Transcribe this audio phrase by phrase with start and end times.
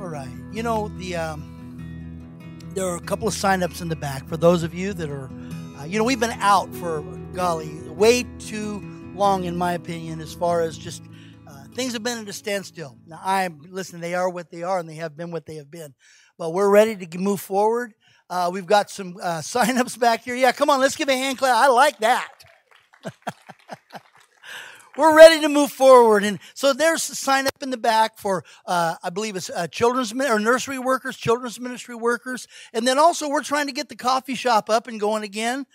[0.00, 0.30] All right.
[0.50, 4.62] You know, the um, there are a couple of signups in the back for those
[4.62, 5.30] of you that are,
[5.78, 7.02] uh, you know, we've been out for
[7.34, 8.82] golly way too
[9.14, 11.02] long, in my opinion, as far as just
[11.46, 12.96] uh, things have been at a standstill.
[13.06, 14.00] Now, I'm listen.
[14.00, 15.94] They are what they are, and they have been what they have been.
[16.38, 17.92] But we're ready to move forward.
[18.30, 20.34] Uh, we've got some uh, signups back here.
[20.34, 21.54] Yeah, come on, let's give a hand clap.
[21.54, 22.30] I like that.
[25.00, 26.24] we're ready to move forward.
[26.24, 29.66] And so there's a sign up in the back for, uh, I believe it's uh,
[29.66, 32.46] children's or nursery workers, children's ministry workers.
[32.74, 35.66] And then also we're trying to get the coffee shop up and going again.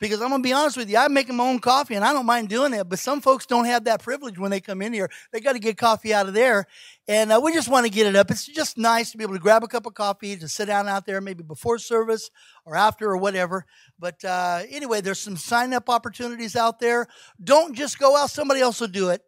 [0.00, 2.24] Because I'm gonna be honest with you, I'm making my own coffee and I don't
[2.24, 2.88] mind doing it.
[2.88, 5.10] But some folks don't have that privilege when they come in here.
[5.30, 6.66] They got to get coffee out of there,
[7.06, 8.30] and uh, we just want to get it up.
[8.30, 10.88] It's just nice to be able to grab a cup of coffee to sit down
[10.88, 12.30] out there, maybe before service
[12.64, 13.66] or after or whatever.
[13.98, 17.06] But uh, anyway, there's some sign up opportunities out there.
[17.42, 19.20] Don't just go out; somebody else will do it.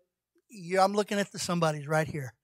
[0.51, 2.35] Yeah, I'm looking at the somebody's right here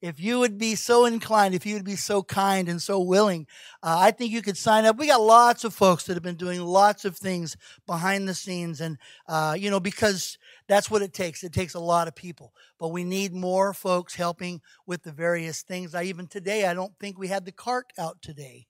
[0.00, 3.46] if you would be so inclined, if you would be so kind and so willing,
[3.82, 4.98] uh, I think you could sign up.
[4.98, 7.56] We got lots of folks that have been doing lots of things
[7.86, 11.44] behind the scenes, and uh, you know because that's what it takes.
[11.44, 15.62] It takes a lot of people, but we need more folks helping with the various
[15.62, 15.94] things.
[15.94, 18.66] I even today, I don't think we had the cart out today.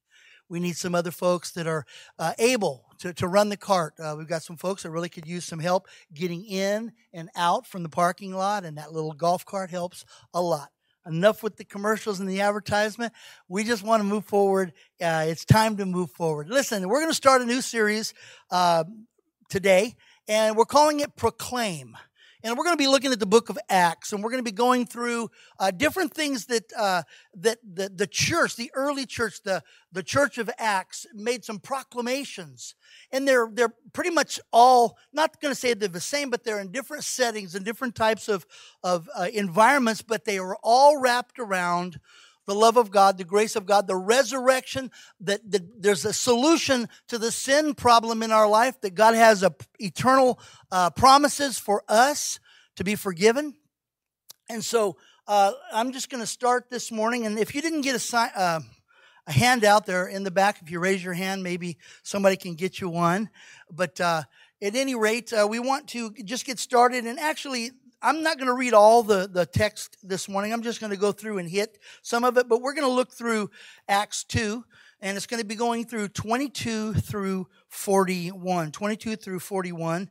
[0.49, 1.87] We need some other folks that are
[2.19, 3.95] uh, able to, to run the cart.
[4.01, 7.69] Uh, we've got some folks that really could use some help getting in and out
[7.69, 10.71] from the parking lot, and that little golf cart helps a lot
[11.07, 13.13] enough with the commercials and the advertisement.
[13.49, 14.73] We just want to move forward.
[15.01, 16.49] Uh, it's time to move forward.
[16.49, 18.15] Listen, we're going to start a new series
[18.51, 18.85] uh,
[19.49, 19.95] today,
[20.29, 21.97] and we're calling it Proclaim.
[22.43, 24.51] And we're going to be looking at the book of Acts, and we're going to
[24.51, 27.03] be going through uh, different things that uh,
[27.35, 32.75] that the, the church, the early church, the the church of Acts, made some proclamations,
[33.13, 36.61] and they're they're pretty much all not going to say they're the same, but they're
[36.61, 38.47] in different settings and different types of
[38.83, 42.01] of uh, environments, but they are all wrapped around
[42.47, 44.91] the love of God, the grace of God, the resurrection,
[45.21, 45.41] that,
[45.79, 50.41] there's a solution to the sin problem in our life, that God has a, eternal
[50.73, 52.41] uh, promises for us
[52.77, 53.55] to be forgiven.
[54.49, 54.97] And so
[55.29, 57.27] uh, I'm just going to start this morning.
[57.27, 58.61] And if you didn't get a, sign, uh,
[59.27, 62.81] a handout there in the back, if you raise your hand, maybe somebody can get
[62.81, 63.31] you one.
[63.71, 64.23] But uh,
[64.61, 67.05] at any rate, uh, we want to just get started.
[67.05, 67.71] And actually,
[68.03, 70.55] I'm not going to read all the, the text this morning.
[70.55, 72.93] I'm just going to go through and hit some of it, but we're going to
[72.93, 73.51] look through
[73.89, 74.65] Acts 2,
[75.03, 78.73] and it's going to be going through 22 through 41.
[78.73, 80.09] 22 through 41.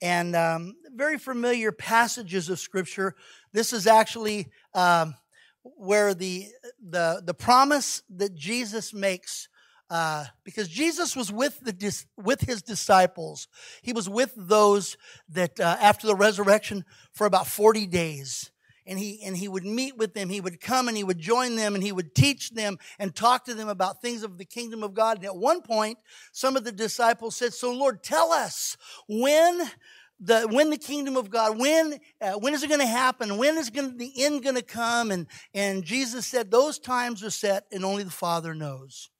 [0.00, 3.14] And um, very familiar passages of Scripture.
[3.52, 5.14] This is actually um,
[5.62, 6.46] where the,
[6.88, 9.48] the, the promise that Jesus makes
[9.88, 13.48] uh, because Jesus was with the with his disciples.
[13.82, 14.96] He was with those
[15.28, 18.50] that uh, after the resurrection for about forty days,
[18.84, 20.28] and he and he would meet with them.
[20.28, 23.44] He would come and he would join them and he would teach them and talk
[23.44, 25.18] to them about things of the kingdom of God.
[25.18, 25.98] And at one point,
[26.32, 28.76] some of the disciples said, "So Lord, tell us
[29.08, 29.70] when."
[30.18, 33.58] the when the kingdom of God when uh, when is it going to happen when
[33.58, 37.66] is gonna, the end going to come and and Jesus said those times are set
[37.70, 39.10] and only the Father knows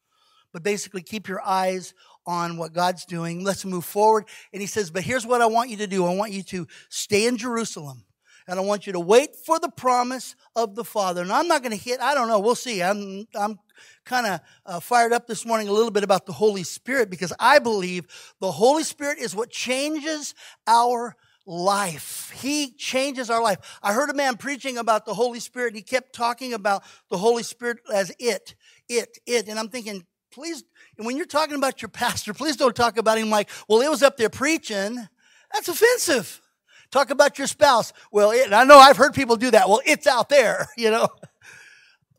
[0.56, 1.93] but basically keep your eyes
[2.25, 3.44] on what God's doing.
[3.44, 4.25] Let's move forward.
[4.55, 6.06] And he says, but here's what I want you to do.
[6.06, 8.06] I want you to stay in Jerusalem.
[8.49, 11.21] And I want you to wait for the promise of the Father.
[11.21, 12.83] And I'm not going to hit, I don't know, we'll see.
[12.83, 13.59] I'm, I'm
[14.06, 17.34] kind of uh, fired up this morning a little bit about the Holy Spirit because
[17.38, 18.06] I believe
[18.41, 20.34] the Holy Spirit is what changes
[20.67, 22.33] our life.
[22.34, 23.78] He changes our life.
[23.83, 25.75] I heard a man preaching about the Holy Spirit.
[25.75, 28.55] And he kept talking about the Holy Spirit as it,
[28.88, 29.49] it, it.
[29.49, 30.06] And I'm thinking,
[30.37, 30.65] please,
[30.97, 34.03] when you're talking about your pastor, please don't talk about him like, well, it was
[34.03, 35.09] up there preaching.
[35.51, 36.43] That's offensive.
[36.91, 37.95] Talk about your spouse.
[38.13, 39.67] Well, it, I know I've heard people do that.
[39.67, 41.09] Well, it's out there, you know.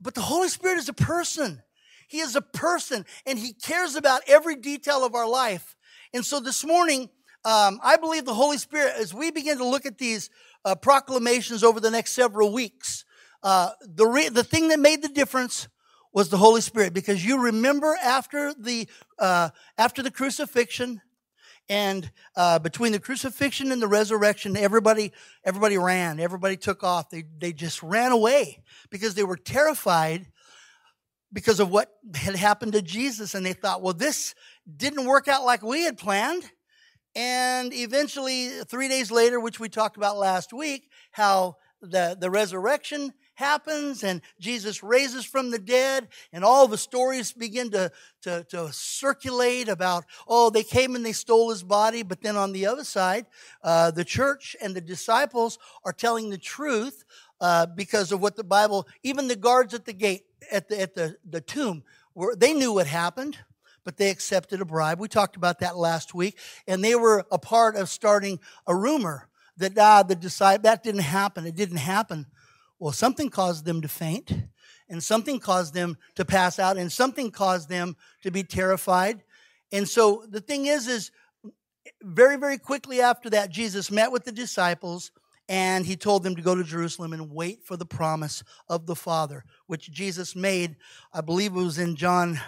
[0.02, 1.62] But the Holy Spirit is a person.
[2.08, 5.76] He is a person and he cares about every detail of our life.
[6.12, 7.10] And so this morning,
[7.46, 10.32] um, I believe the Holy Spirit, as we begin to look at these
[10.66, 13.06] uh, proclamations over the next several weeks,
[13.44, 15.68] uh, the, re- the thing that made the difference
[16.18, 18.88] was the Holy Spirit because you remember after the
[19.20, 21.00] uh, after the crucifixion
[21.70, 27.12] and uh, between the crucifixion and the resurrection, everybody everybody ran, everybody took off.
[27.12, 30.26] They they just ran away because they were terrified
[31.32, 34.34] because of what had happened to Jesus, and they thought, well, this
[34.76, 36.50] didn't work out like we had planned.
[37.16, 43.14] And eventually, three days later, which we talked about last week, how the, the resurrection
[43.38, 47.92] happens and Jesus raises from the dead and all the stories begin to,
[48.24, 52.02] to, to circulate about, oh, they came and they stole his body.
[52.02, 53.28] But then on the other side,
[53.64, 57.06] uh, the church and the disciples are telling the truth
[57.40, 60.96] uh, because of what the Bible, even the guards at the gate, at the, at
[60.96, 61.84] the, the tomb,
[62.16, 63.38] were, they knew what happened,
[63.84, 65.00] but they accepted a bribe.
[65.00, 66.40] We talked about that last week.
[66.68, 71.02] And they were a part of starting a rumor that ah, the disciple, that didn't
[71.02, 71.46] happen.
[71.46, 72.26] It didn't happen.
[72.80, 74.32] Well, something caused them to faint,
[74.90, 79.24] and something caused them to pass out, and something caused them to be terrified.
[79.72, 81.12] And so the thing is, is
[82.02, 85.12] very, very quickly after that, Jesus met with the disciples
[85.50, 88.96] and he told them to go to Jerusalem and wait for the promise of the
[88.96, 90.76] Father, which Jesus made.
[91.14, 92.40] I believe it was in John,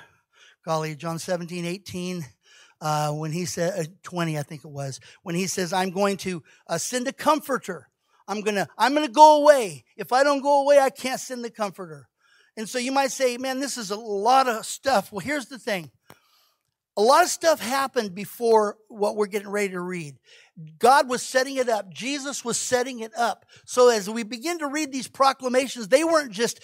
[0.65, 2.25] golly, John 17, 18.
[2.81, 6.15] Uh, when he said uh, 20 i think it was when he says i'm going
[6.15, 7.88] to uh, send a comforter
[8.29, 11.51] i'm gonna i'm gonna go away if i don't go away i can't send the
[11.51, 12.07] comforter
[12.55, 15.59] and so you might say man this is a lot of stuff well here's the
[15.59, 15.91] thing
[16.99, 20.17] a lot of stuff happened before what we're getting ready to read.
[20.79, 21.93] God was setting it up.
[21.93, 23.45] Jesus was setting it up.
[23.65, 26.59] So as we begin to read these proclamations, they weren't just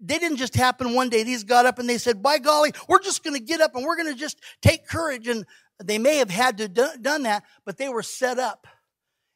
[0.00, 1.24] they didn't just happen one day.
[1.24, 3.84] These got up and they said, "By golly, we're just going to get up and
[3.84, 5.44] we're going to just take courage." And
[5.82, 8.68] they may have had to do, done that, but they were set up,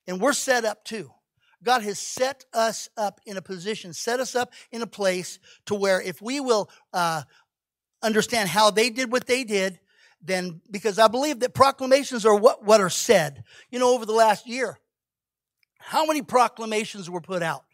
[0.07, 1.11] and we're set up too.
[1.67, 5.75] God has set us up in a position, set us up in a place to
[5.75, 7.23] where if we will uh,
[8.01, 9.81] understand how they did what they did,
[10.23, 13.43] then because I believe that proclamations are what, what are said.
[13.69, 14.79] You know, over the last year,
[15.79, 17.65] how many proclamations were put out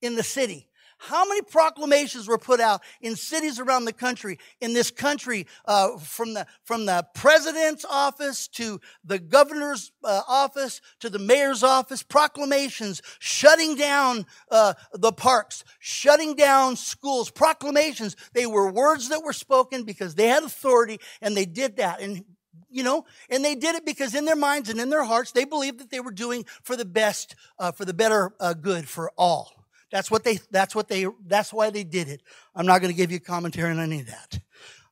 [0.00, 0.70] in the city?
[1.06, 5.98] How many proclamations were put out in cities around the country, in this country, uh,
[5.98, 12.02] from, the, from the president's office to the governor's uh, office to the mayor's office?
[12.02, 17.30] Proclamations shutting down uh, the parks, shutting down schools.
[17.30, 18.16] Proclamations.
[18.32, 22.00] They were words that were spoken because they had authority and they did that.
[22.00, 22.24] And
[22.70, 25.44] you know, and they did it because in their minds and in their hearts, they
[25.44, 29.12] believed that they were doing for the best, uh, for the better uh, good for
[29.18, 29.63] all.
[29.94, 32.20] That's what they, that's what they, that's why they did it.
[32.52, 34.40] I'm not going to give you commentary on any of that.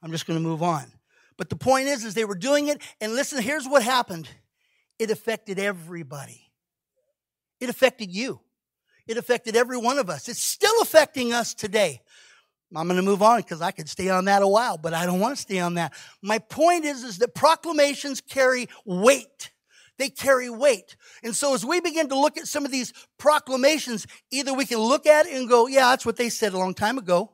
[0.01, 0.85] I'm just going to move on.
[1.37, 2.81] But the point is, is they were doing it.
[3.01, 4.29] And listen, here's what happened.
[5.01, 6.53] It affected everybody.
[7.59, 8.43] It affected you.
[9.09, 10.29] It affected every one of us.
[10.29, 12.01] It's still affecting us today.
[12.73, 15.05] I'm going to move on because I could stay on that a while, but I
[15.05, 15.95] don't want to stay on that.
[16.23, 19.51] My point is, is that proclamations carry weight.
[19.99, 20.97] They carry weight.
[21.23, 24.79] And so as we begin to look at some of these proclamations, either we can
[24.79, 27.33] look at it and go, yeah, that's what they said a long time ago.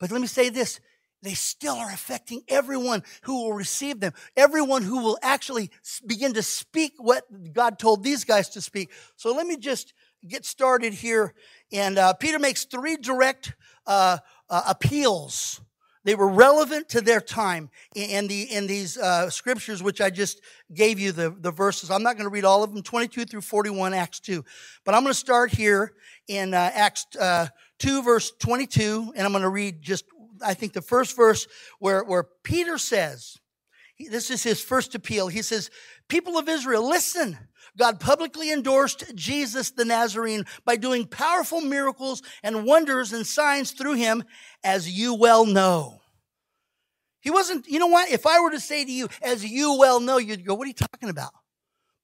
[0.00, 0.80] But let me say this.
[1.22, 5.70] They still are affecting everyone who will receive them, everyone who will actually
[6.06, 8.90] begin to speak what God told these guys to speak.
[9.16, 9.92] So let me just
[10.28, 11.34] get started here.
[11.72, 13.54] And uh, Peter makes three direct
[13.86, 14.18] uh,
[14.48, 15.60] uh, appeals
[16.06, 20.40] they were relevant to their time in, the, in these uh, scriptures, which I just
[20.72, 21.90] gave you the, the verses.
[21.90, 24.44] I'm not going to read all of them, 22 through 41, Acts 2.
[24.84, 25.94] But I'm going to start here
[26.28, 27.48] in uh, Acts uh,
[27.80, 30.04] 2, verse 22, and I'm going to read just,
[30.40, 31.48] I think, the first verse
[31.80, 33.38] where, where Peter says,
[33.98, 35.26] this is his first appeal.
[35.26, 35.70] He says,
[36.06, 37.36] People of Israel, listen.
[37.76, 43.94] God publicly endorsed Jesus the Nazarene by doing powerful miracles and wonders and signs through
[43.94, 44.24] him,
[44.64, 45.95] as you well know.
[47.26, 48.08] He wasn't, you know what?
[48.08, 50.68] If I were to say to you, as you well know, you'd go, what are
[50.68, 51.32] you talking about?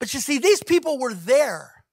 [0.01, 1.85] But you see, these people were there.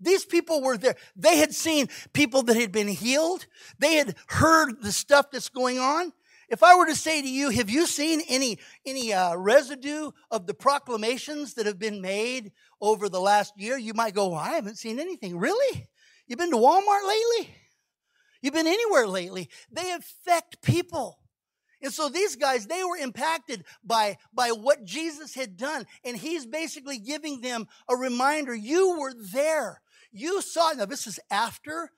[0.00, 0.96] These people were there.
[1.14, 3.46] They had seen people that had been healed.
[3.78, 6.12] They had heard the stuff that's going on.
[6.48, 10.48] If I were to say to you, have you seen any, any uh, residue of
[10.48, 13.78] the proclamations that have been made over the last year?
[13.78, 15.38] You might go, well, I haven't seen anything.
[15.38, 15.86] Really?
[16.26, 17.54] You've been to Walmart lately?
[18.40, 19.50] You've been anywhere lately?
[19.70, 21.20] They affect people.
[21.82, 25.86] And so these guys, they were impacted by, by what Jesus had done.
[26.04, 28.54] And he's basically giving them a reminder.
[28.54, 29.82] You were there.
[30.12, 31.90] You saw, now this is after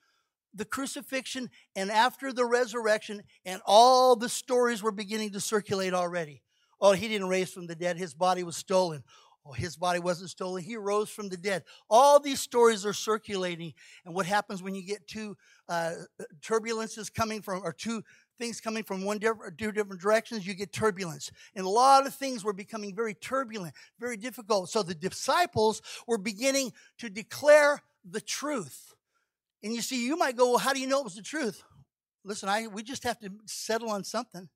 [0.53, 6.41] the crucifixion and after the resurrection, and all the stories were beginning to circulate already.
[6.79, 9.03] Oh, he didn't raise from the dead, his body was stolen.
[9.47, 10.63] Oh, his body wasn't stolen.
[10.63, 11.63] He rose from the dead.
[11.87, 13.73] All these stories are circulating.
[14.03, 15.37] And what happens when you get two
[15.69, 15.91] uh,
[16.41, 18.03] turbulences coming from, or two
[18.37, 21.31] things coming from one different, two different directions, you get turbulence.
[21.55, 24.69] And a lot of things were becoming very turbulent, very difficult.
[24.69, 28.93] So the disciples were beginning to declare the truth.
[29.63, 31.63] And you see, you might go, well, how do you know it was the truth?
[32.23, 34.49] Listen, I, we just have to settle on something.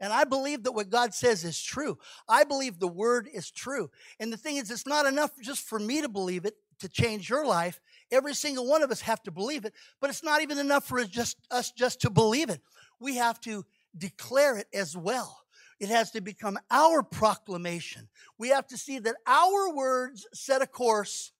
[0.00, 1.98] And I believe that what God says is true.
[2.28, 3.90] I believe the word is true.
[4.20, 7.28] And the thing is, it's not enough just for me to believe it to change
[7.28, 7.80] your life.
[8.10, 11.04] Every single one of us have to believe it, but it's not even enough for
[11.04, 12.60] just, us just to believe it.
[13.00, 13.64] We have to
[13.96, 15.40] declare it as well.
[15.80, 18.08] It has to become our proclamation.
[18.36, 21.32] We have to see that our words set a course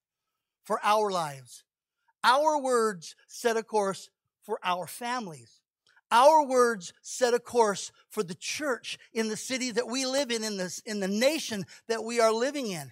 [0.64, 1.64] for our lives.
[2.22, 4.10] Our words set a course
[4.42, 5.60] for our families.
[6.10, 10.42] Our words set a course for the church in the city that we live in,
[10.42, 12.90] in, this, in the nation that we are living in.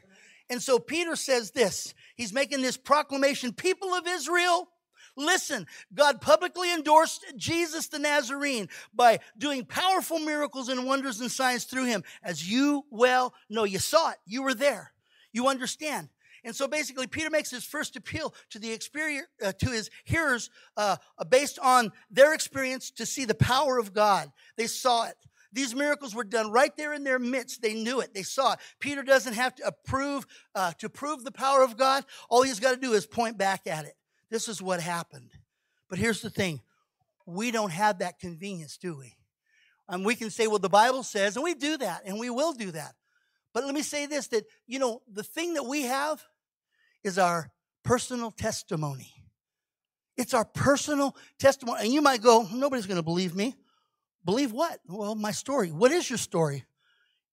[0.51, 1.95] And so Peter says this.
[2.15, 4.69] He's making this proclamation People of Israel,
[5.17, 5.67] listen.
[5.95, 11.87] God publicly endorsed Jesus the Nazarene by doing powerful miracles and wonders and signs through
[11.87, 12.05] him.
[12.23, 14.93] As you well know, you saw it, you were there,
[15.33, 16.09] you understand.
[16.45, 20.49] And so basically, Peter makes his first appeal to the experience, uh, to his hearers,
[20.77, 20.97] uh,
[21.29, 24.31] based on their experience to see the power of God.
[24.57, 25.17] They saw it.
[25.53, 27.63] These miracles were done right there in their midst.
[27.63, 28.15] They knew it.
[28.15, 28.59] They saw it.
[28.79, 32.05] Peter doesn't have to approve uh, to prove the power of God.
[32.29, 33.97] All he's got to do is point back at it.
[34.31, 35.31] This is what happened.
[35.89, 36.61] But here's the thing:
[37.27, 39.15] we don't have that convenience, do we?
[39.89, 42.53] And we can say, well, the Bible says, and we do that, and we will
[42.53, 42.95] do that.
[43.55, 46.23] But let me say this: that you know, the thing that we have
[47.05, 47.53] is our
[47.85, 49.13] personal testimony.
[50.17, 51.85] It's our personal testimony.
[51.85, 53.55] And you might go, nobody's going to believe me.
[54.25, 54.81] Believe what?
[54.89, 55.71] Well, my story.
[55.71, 56.65] What is your story?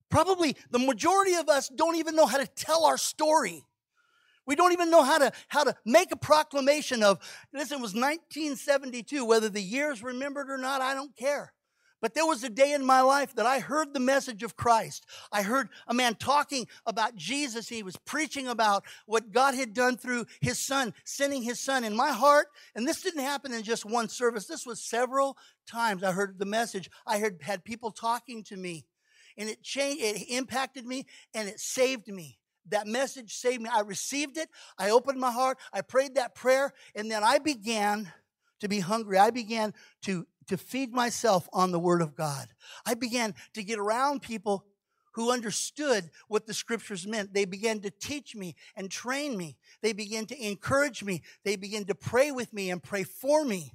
[0.09, 3.65] Probably the majority of us don't even know how to tell our story.
[4.45, 7.19] We don't even know how to, how to make a proclamation of,
[7.53, 9.23] listen, it was 1972.
[9.25, 11.53] Whether the year's remembered or not, I don't care.
[12.03, 15.05] But there was a day in my life that I heard the message of Christ.
[15.31, 17.69] I heard a man talking about Jesus.
[17.69, 21.95] He was preaching about what God had done through his son, sending his son in
[21.95, 22.47] my heart.
[22.75, 24.47] And this didn't happen in just one service.
[24.47, 26.89] This was several times I heard the message.
[27.07, 28.85] I heard, had people talking to me
[29.37, 32.37] and it changed, it impacted me and it saved me.
[32.69, 33.69] That message saved me.
[33.71, 34.49] I received it.
[34.77, 35.57] I opened my heart.
[35.71, 38.11] I prayed that prayer and then I began
[38.59, 39.17] to be hungry.
[39.17, 42.47] I began to to feed myself on the Word of God.
[42.85, 44.65] I began to get around people
[45.13, 47.33] who understood what the scriptures meant.
[47.33, 49.57] They began to teach me and train me.
[49.81, 51.21] They began to encourage me.
[51.45, 53.73] They began to pray with me and pray for me.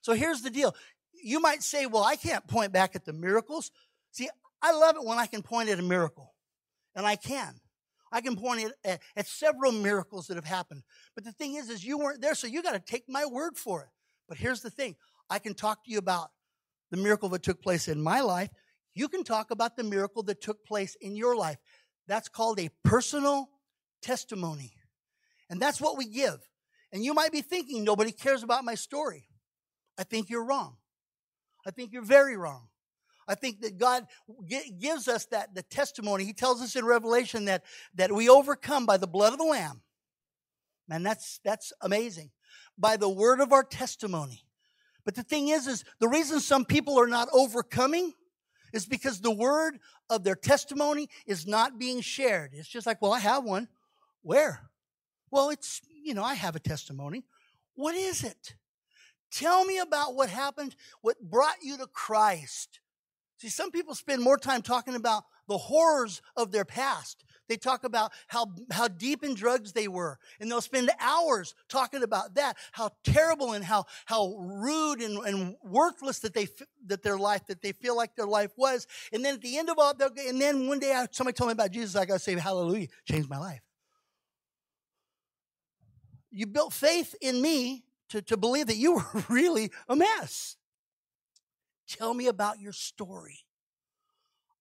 [0.00, 0.74] So here's the deal.
[1.12, 3.72] You might say, well, I can't point back at the miracles.
[4.12, 4.28] See,
[4.62, 6.32] I love it when I can point at a miracle,
[6.94, 7.54] and I can.
[8.10, 10.82] I can point at, at, at several miracles that have happened.
[11.14, 13.56] But the thing is, is you weren't there, so you got to take my word
[13.56, 13.88] for it.
[14.28, 14.96] But here's the thing
[15.30, 16.30] I can talk to you about
[16.90, 18.50] the miracle that took place in my life.
[18.94, 21.58] You can talk about the miracle that took place in your life.
[22.06, 23.50] That's called a personal
[24.02, 24.72] testimony.
[25.50, 26.38] And that's what we give.
[26.92, 29.28] And you might be thinking, nobody cares about my story.
[29.98, 30.76] I think you're wrong.
[31.66, 32.68] I think you're very wrong.
[33.28, 34.06] I think that God
[34.80, 36.24] gives us that the testimony.
[36.24, 39.82] He tells us in Revelation that that we overcome by the blood of the lamb.
[40.88, 42.30] Man, that's that's amazing.
[42.78, 44.44] By the word of our testimony.
[45.04, 48.12] But the thing is, is the reason some people are not overcoming
[48.72, 49.78] is because the word
[50.10, 52.50] of their testimony is not being shared.
[52.54, 53.68] It's just like, well, I have one.
[54.22, 54.68] Where?
[55.30, 57.24] Well, it's, you know, I have a testimony.
[57.74, 58.54] What is it?
[59.30, 62.80] Tell me about what happened, what brought you to Christ.
[63.38, 67.84] See, some people spend more time talking about the horrors of their past they talk
[67.84, 70.18] about how, how deep in drugs they were.
[70.38, 75.56] And they'll spend hours talking about that, how terrible and how, how rude and, and
[75.62, 76.48] worthless that they,
[76.86, 78.86] that their life, that they feel like their life was.
[79.12, 81.72] And then at the end of all, and then one day somebody told me about
[81.72, 83.62] Jesus, I got to say, hallelujah, changed my life.
[86.30, 90.57] You built faith in me to, to believe that you were really a mess.
[91.88, 93.40] Tell me about your story.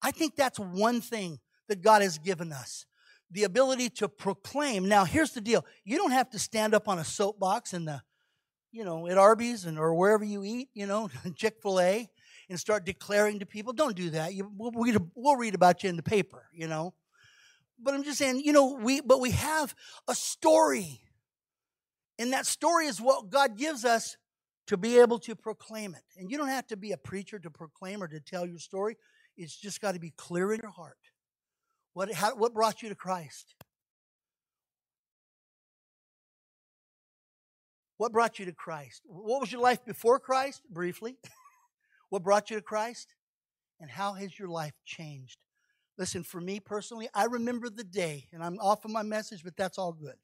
[0.01, 2.85] I think that's one thing that God has given us
[3.31, 4.87] the ability to proclaim.
[4.87, 8.01] Now, here's the deal you don't have to stand up on a soapbox in the,
[8.71, 12.09] you know, at Arby's and or wherever you eat, you know, Chick fil A,
[12.49, 13.73] and start declaring to people.
[13.73, 14.33] Don't do that.
[14.33, 16.93] You, we'll, read, we'll read about you in the paper, you know.
[17.79, 19.75] But I'm just saying, you know, we, but we have
[20.07, 21.01] a story.
[22.17, 24.17] And that story is what God gives us
[24.67, 26.03] to be able to proclaim it.
[26.17, 28.97] And you don't have to be a preacher to proclaim or to tell your story.
[29.35, 30.97] It's just got to be clear in your heart.
[31.93, 33.55] What, how, what brought you to Christ?
[37.97, 39.01] What brought you to Christ?
[39.05, 40.61] What was your life before Christ?
[40.69, 41.17] Briefly.
[42.09, 43.15] what brought you to Christ?
[43.79, 45.37] And how has your life changed?
[45.97, 49.57] Listen, for me personally, I remember the day, and I'm off of my message, but
[49.57, 50.15] that's all good.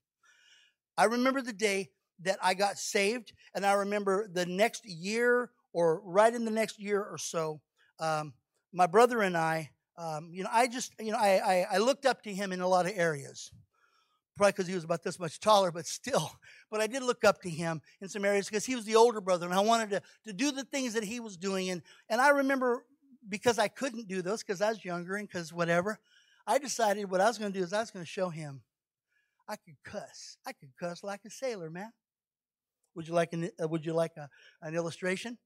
[0.97, 1.89] I remember the day
[2.21, 6.79] that I got saved, and I remember the next year or right in the next
[6.79, 7.59] year or so,
[7.99, 8.33] um,
[8.71, 12.05] my brother and I um, you know, I just, you know, I, I, I, looked
[12.05, 13.51] up to him in a lot of areas.
[14.35, 16.31] Probably because he was about this much taller, but still.
[16.71, 19.21] But I did look up to him in some areas because he was the older
[19.21, 21.69] brother, and I wanted to, to do the things that he was doing.
[21.69, 22.83] And, and I remember
[23.29, 25.99] because I couldn't do those because I was younger and because whatever,
[26.47, 28.63] I decided what I was going to do is I was going to show him
[29.47, 30.37] I could cuss.
[30.47, 31.91] I could cuss like a sailor, man.
[32.95, 34.29] Would you like an, uh, would you like a,
[34.61, 35.37] an illustration?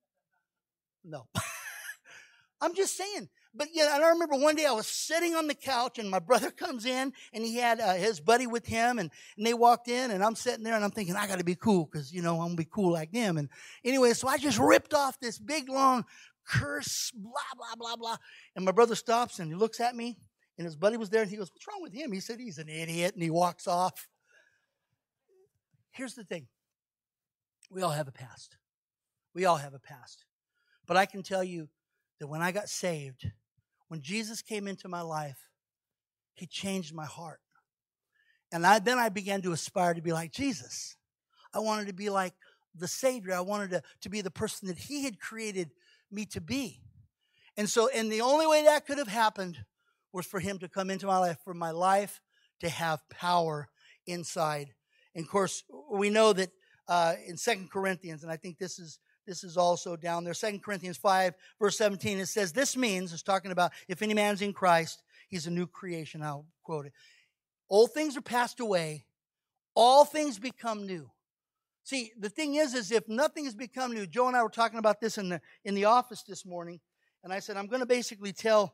[1.03, 1.27] No.
[2.61, 3.29] I'm just saying.
[3.53, 6.51] But yeah, I remember one day I was sitting on the couch and my brother
[6.65, 10.11] comes in and he had uh, his buddy with him and, and they walked in
[10.11, 12.41] and I'm sitting there and I'm thinking, I got to be cool because, you know,
[12.41, 13.37] I'm to be cool like them.
[13.37, 13.49] And
[13.83, 16.05] anyway, so I just ripped off this big long
[16.47, 18.17] curse, blah, blah, blah, blah.
[18.55, 20.17] And my brother stops and he looks at me
[20.57, 22.11] and his buddy was there and he goes, What's wrong with him?
[22.11, 23.13] He said, He's an idiot.
[23.13, 24.07] And he walks off.
[25.91, 26.47] Here's the thing
[27.69, 28.57] we all have a past.
[29.33, 30.25] We all have a past.
[30.85, 31.69] But I can tell you
[32.19, 33.29] that when I got saved,
[33.87, 35.49] when Jesus came into my life,
[36.33, 37.39] he changed my heart.
[38.51, 40.95] And I, then I began to aspire to be like Jesus.
[41.53, 42.33] I wanted to be like
[42.75, 43.33] the Savior.
[43.33, 45.71] I wanted to, to be the person that He had created
[46.11, 46.81] me to be.
[47.57, 49.57] And so, and the only way that could have happened
[50.13, 52.21] was for Him to come into my life, for my life
[52.61, 53.67] to have power
[54.05, 54.73] inside.
[55.15, 56.49] And of course, we know that
[56.87, 60.33] uh, in Second Corinthians, and I think this is this is also down there.
[60.33, 64.41] Second Corinthians 5, verse 17, it says, This means, it's talking about if any man's
[64.41, 66.23] in Christ, he's a new creation.
[66.23, 66.93] I'll quote it.
[67.69, 69.05] Old things are passed away,
[69.75, 71.11] all things become new.
[71.83, 74.79] See, the thing is, is if nothing has become new, Joe and I were talking
[74.79, 76.79] about this in the in the office this morning,
[77.23, 78.73] and I said, I'm going to basically tell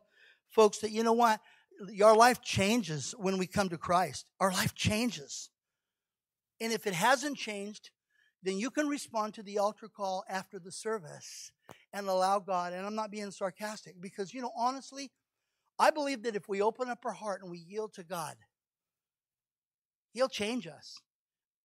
[0.50, 1.40] folks that, you know what?
[2.04, 4.26] Our life changes when we come to Christ.
[4.40, 5.50] Our life changes.
[6.62, 7.90] And if it hasn't changed,
[8.44, 11.52] then you can respond to the altar call after the service
[11.94, 12.74] and allow God.
[12.74, 15.12] And I'm not being sarcastic because, you know, honestly,
[15.80, 18.36] I believe that if we open up our heart and we yield to God,
[20.12, 21.00] He'll change us.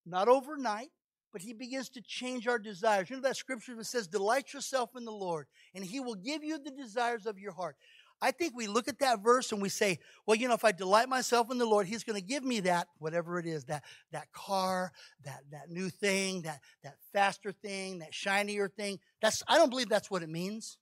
[0.05, 0.89] Not overnight,
[1.31, 3.09] but He begins to change our desires.
[3.09, 6.43] You know that scripture that says, Delight yourself in the Lord, and He will give
[6.43, 7.75] you the desires of your heart.
[8.21, 10.73] I think we look at that verse and we say, well, you know, if I
[10.73, 13.83] delight myself in the Lord, He's going to give me that, whatever it is, that,
[14.11, 14.91] that car,
[15.23, 18.99] that, that new thing, that, that faster thing, that shinier thing.
[19.21, 20.77] That's, I don't believe that's what it means.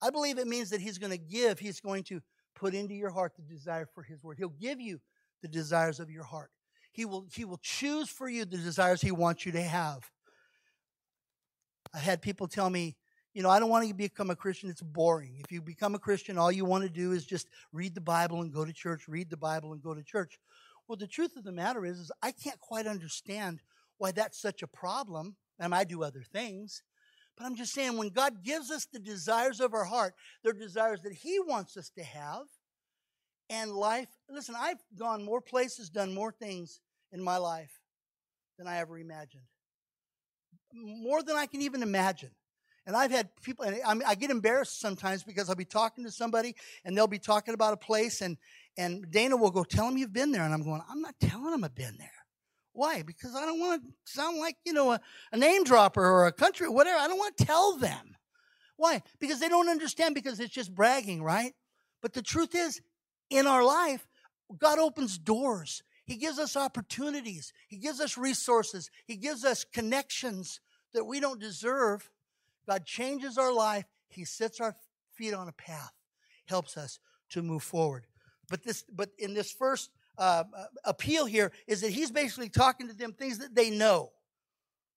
[0.00, 2.20] I believe it means that He's going to give, He's going to
[2.54, 4.38] put into your heart the desire for His word.
[4.38, 5.00] He'll give you
[5.42, 6.50] the desires of your heart.
[6.92, 10.08] He will, he will choose for you the desires He wants you to have.
[11.92, 12.96] I had people tell me,
[13.34, 14.68] you know, I don't want to become a Christian.
[14.68, 15.36] It's boring.
[15.42, 18.42] If you become a Christian, all you want to do is just read the Bible
[18.42, 20.38] and go to church, read the Bible and go to church.
[20.86, 23.60] Well, the truth of the matter is, is I can't quite understand
[23.98, 25.36] why that's such a problem.
[25.58, 26.82] And I do other things.
[27.36, 31.00] But I'm just saying, when God gives us the desires of our heart, they're desires
[31.02, 32.42] that He wants us to have.
[33.48, 36.80] And life, listen, I've gone more places, done more things
[37.12, 37.80] in my life
[38.58, 39.44] than I ever imagined.
[40.74, 42.30] More than I can even imagine.
[42.86, 46.10] And I've had people, and I, I, get embarrassed sometimes because I'll be talking to
[46.10, 48.36] somebody and they'll be talking about a place, and,
[48.76, 50.42] and Dana will go, Tell them you've been there.
[50.42, 52.10] And I'm going, I'm not telling them I've been there.
[52.72, 53.02] Why?
[53.02, 56.32] Because I don't want to sound like, you know, a, a name dropper or a
[56.32, 56.98] country, or whatever.
[56.98, 58.16] I don't want to tell them.
[58.76, 59.02] Why?
[59.20, 61.52] Because they don't understand, because it's just bragging, right?
[62.00, 62.80] But the truth is,
[63.30, 64.06] in our life,
[64.58, 65.82] God opens doors.
[66.04, 67.52] He gives us opportunities.
[67.68, 68.90] He gives us resources.
[69.06, 70.60] He gives us connections
[70.94, 72.10] that we don't deserve
[72.66, 73.84] God changes our life.
[74.08, 74.76] He sets our
[75.14, 75.92] feet on a path,
[76.46, 76.98] helps us
[77.30, 78.06] to move forward.
[78.48, 80.44] But this, but in this first uh,
[80.84, 84.10] appeal here is that he's basically talking to them things that they know.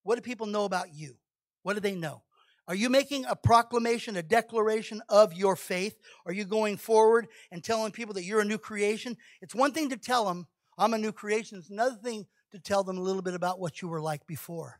[0.04, 1.16] What do people know about you?
[1.64, 2.22] What do they know?
[2.68, 5.98] Are you making a proclamation, a declaration of your faith?
[6.26, 9.18] Are you going forward and telling people that you're a new creation?
[9.42, 10.48] It's one thing to tell them,
[10.78, 11.60] I'm a new creation.
[11.60, 14.80] It's another thing to tell them a little bit about what you were like before.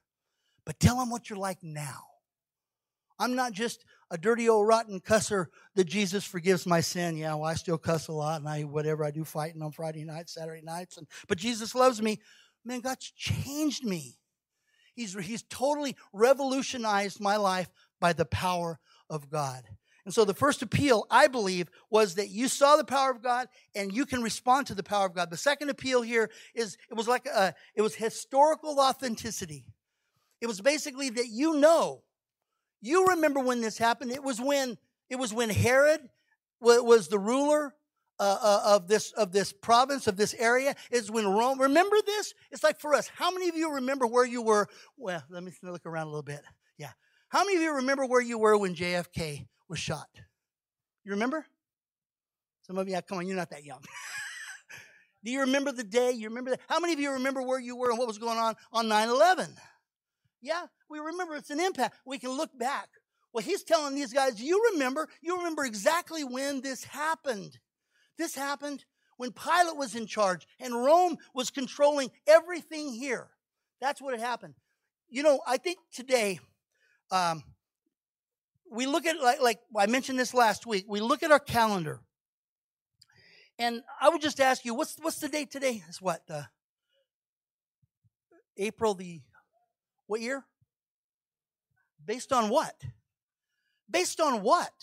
[0.66, 2.02] But tell them what you're like now.
[3.20, 7.18] I'm not just a dirty old rotten cusser that Jesus forgives my sin.
[7.18, 10.04] Yeah, well, I still cuss a lot and I whatever I do fighting on Friday
[10.04, 12.20] nights, Saturday nights, and but Jesus loves me.
[12.64, 14.18] Man, God's changed me.
[14.96, 19.64] He's he's totally revolutionized my life by the power of God.
[20.06, 23.48] And so the first appeal, I believe, was that you saw the power of God
[23.74, 25.32] and you can respond to the power of God.
[25.32, 29.66] The second appeal here is it was like a, it was historical authenticity.
[30.42, 32.04] It was basically that you know
[32.86, 34.12] you remember when this happened.
[34.12, 34.78] It was when
[35.10, 36.02] it was when Herod
[36.62, 37.74] was the ruler
[38.20, 40.76] uh, uh, of this of this province of this area.
[40.92, 41.60] Is when Rome.
[41.60, 42.34] Remember this?
[42.52, 43.10] It's like for us.
[43.16, 44.68] How many of you remember where you were?
[44.98, 46.42] Well, let me look around a little bit.
[46.78, 46.92] Yeah.
[47.30, 50.08] How many of you remember where you were when JFK was shot?
[51.04, 51.46] You remember?
[52.62, 53.82] Some of you, come on, you're not that young.
[55.24, 56.12] Do you remember the day?
[56.12, 56.62] You remember that?
[56.68, 59.10] How many of you remember where you were and what was going on on 9
[59.10, 59.56] 11?
[60.46, 61.98] Yeah, we remember it's an impact.
[62.06, 62.88] We can look back.
[63.34, 67.58] Well, he's telling these guys, you remember, you remember exactly when this happened.
[68.20, 68.86] This happened
[69.18, 73.30] when Pilate was in charge and Rome was controlling everything here.
[73.82, 74.54] That's what had happened.
[75.10, 76.40] You know, I think today,
[77.12, 77.44] um,
[78.72, 80.86] we look at like like I mentioned this last week.
[80.88, 82.02] We look at our calendar,
[83.60, 85.84] and I would just ask you, what's what's the date today?
[85.88, 86.44] It's what uh,
[88.58, 89.22] April the
[90.08, 90.46] what year?
[92.06, 92.76] Based on what?
[93.90, 94.74] Based on what?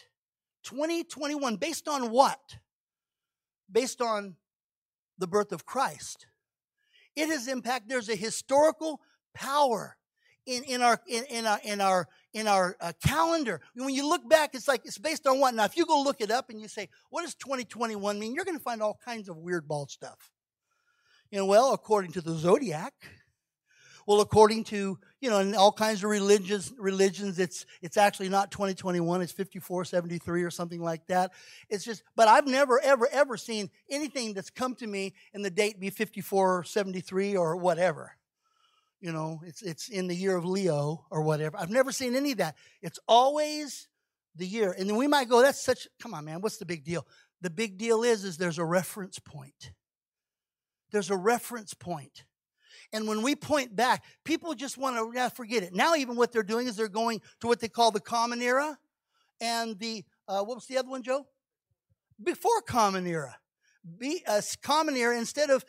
[0.65, 1.57] 2021.
[1.57, 2.57] Based on what?
[3.71, 4.37] Based on
[5.19, 6.27] the birth of Christ.
[7.15, 7.89] It has impact.
[7.89, 9.01] There's a historical
[9.35, 9.97] power
[10.47, 13.61] in, in our in, in our in our in our uh, calendar.
[13.75, 15.55] When you look back, it's like it's based on what?
[15.55, 18.45] Now, if you go look it up and you say, "What does 2021 mean?" You're
[18.45, 20.31] going to find all kinds of weird ball stuff.
[21.31, 22.93] You know, well, according to the zodiac,
[24.07, 28.51] well, according to you know, in all kinds of religious religions, it's it's actually not
[28.51, 31.31] 2021, it's 5473 or something like that.
[31.69, 35.51] It's just, but I've never, ever, ever seen anything that's come to me and the
[35.51, 38.17] date be 5473 or whatever.
[39.01, 41.57] You know, it's it's in the year of Leo or whatever.
[41.57, 42.57] I've never seen any of that.
[42.83, 43.87] It's always
[44.35, 44.75] the year.
[44.77, 47.07] And then we might go, that's such come on, man, what's the big deal?
[47.43, 49.71] The big deal is is there's a reference point.
[50.91, 52.25] There's a reference point.
[52.93, 55.75] And when we point back, people just want to forget it.
[55.75, 58.79] Now, even what they're doing is they're going to what they call the Common Era
[59.41, 61.27] and the, uh, what was the other one, Joe?
[62.23, 63.37] Before Common Era.
[63.99, 65.65] B, uh, Common Era, instead of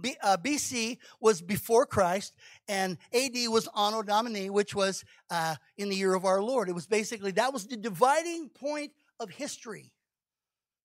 [0.00, 2.32] B, uh, BC, was before Christ,
[2.68, 6.70] and AD was Anno Domini, which was uh, in the year of our Lord.
[6.70, 9.92] It was basically, that was the dividing point of history.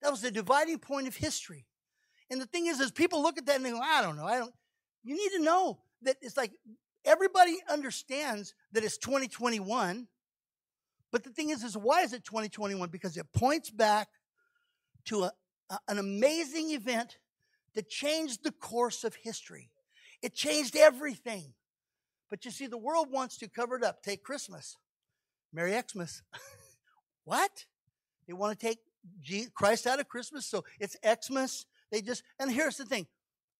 [0.02, 1.66] That was the dividing point of history.
[2.30, 4.26] And the thing is, is people look at that and they go, I don't know,
[4.26, 4.54] I don't,
[5.06, 6.52] you need to know that it's like
[7.06, 10.08] everybody understands that it's 2021.
[11.12, 12.90] But the thing is, is why is it 2021?
[12.90, 14.10] Because it points back
[15.06, 15.32] to a,
[15.70, 17.18] a, an amazing event
[17.76, 19.70] that changed the course of history.
[20.22, 21.54] It changed everything.
[22.30, 24.02] But you see, the world wants to cover it up.
[24.02, 24.76] Take Christmas.
[25.54, 26.24] Merry Xmas.
[27.26, 27.66] what?
[28.28, 28.80] They want to take
[29.54, 31.68] Christ out of Christmas, so it's Xmas.
[31.92, 33.06] They just, and here's the thing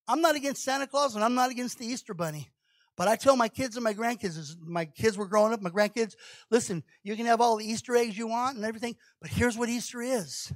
[0.08, 2.50] I'm not against Santa Claus and I'm not against the Easter Bunny.
[2.98, 5.70] But I tell my kids and my grandkids, as my kids were growing up, my
[5.70, 6.16] grandkids,
[6.50, 9.68] listen, you can have all the Easter eggs you want and everything, but here's what
[9.68, 10.54] Easter is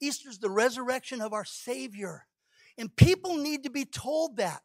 [0.00, 2.26] Easter is the resurrection of our Savior.
[2.78, 4.62] And people need to be told that.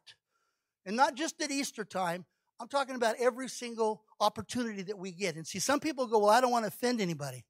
[0.86, 2.24] And not just at Easter time,
[2.58, 5.36] I'm talking about every single opportunity that we get.
[5.36, 7.44] And see, some people go, Well, I don't want to offend anybody.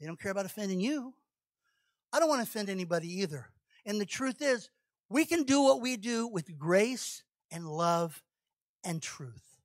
[0.00, 1.14] They don't care about offending you.
[2.12, 3.48] I don't want to offend anybody either.
[3.86, 4.68] And the truth is,
[5.08, 8.22] we can do what we do with grace and love
[8.84, 9.58] and truth.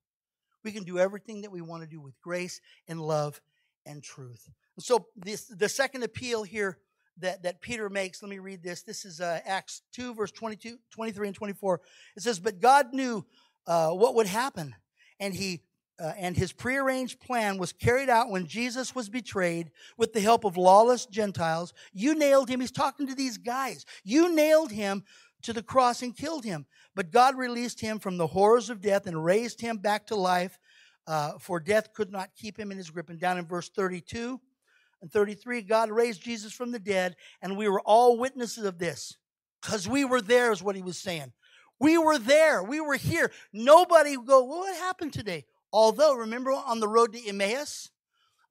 [0.64, 3.40] We can do everything that we want to do with grace and love
[3.84, 4.48] and truth.
[4.78, 6.78] So this, the second appeal here
[7.18, 8.82] that, that Peter makes, let me read this.
[8.82, 11.80] This is uh, Acts 2, verse 22, 23 and 24.
[12.16, 13.24] It says, But God knew
[13.66, 14.74] uh, what would happen,
[15.20, 15.62] and he
[16.00, 20.44] uh, and his prearranged plan was carried out when Jesus was betrayed with the help
[20.44, 21.72] of lawless Gentiles.
[21.92, 22.60] You nailed him.
[22.60, 23.84] He's talking to these guys.
[24.02, 25.04] You nailed him
[25.42, 26.66] to the cross and killed him.
[26.94, 30.58] But God released him from the horrors of death and raised him back to life,
[31.06, 33.10] uh, for death could not keep him in his grip.
[33.10, 34.40] And down in verse 32
[35.00, 39.16] and 33, God raised Jesus from the dead, and we were all witnesses of this
[39.60, 41.32] because we were there, is what he was saying.
[41.78, 42.62] We were there.
[42.62, 43.32] We were here.
[43.52, 45.44] Nobody go, well, what happened today?
[45.72, 47.90] Although, remember on the road to Emmaus?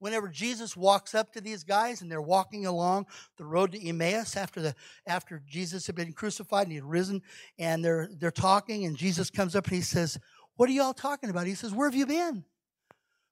[0.02, 4.36] Whenever Jesus walks up to these guys and they're walking along the road to Emmaus
[4.36, 4.74] after the
[5.06, 7.22] after Jesus had been crucified and he had risen
[7.56, 10.18] and they're they're talking and Jesus comes up and he says,
[10.56, 12.44] "What are y'all talking about?" He says, "Where have you been?"